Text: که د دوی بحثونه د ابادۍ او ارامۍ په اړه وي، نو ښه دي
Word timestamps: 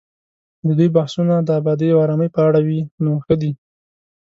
که 0.59 0.63
د 0.67 0.69
دوی 0.79 0.89
بحثونه 0.95 1.35
د 1.41 1.49
ابادۍ 1.59 1.89
او 1.93 1.99
ارامۍ 2.05 2.29
په 2.35 2.39
اړه 2.47 2.59
وي، 2.67 2.79
نو 3.03 3.11
ښه 3.25 3.35
دي 3.41 3.51